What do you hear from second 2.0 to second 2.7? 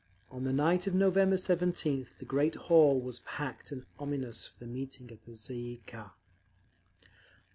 the great